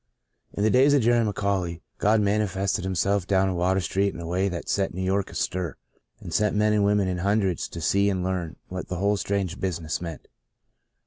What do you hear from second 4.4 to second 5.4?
that set New York